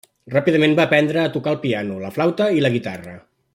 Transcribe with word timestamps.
Ràpidament 0.35 0.73
va 0.79 0.85
aprendre 0.89 1.21
a 1.25 1.29
tocar 1.37 1.53
el 1.57 1.61
piano, 1.67 1.99
la 2.07 2.13
flauta 2.17 2.51
i 2.59 2.65
la 2.67 2.73
guitarra. 2.79 3.15